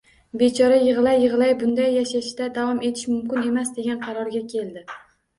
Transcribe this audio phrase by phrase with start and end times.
[0.41, 4.83] Bechora yig`lay-yig`lay bunday yashashda davom etish mumkin emas, degan qarorga keldi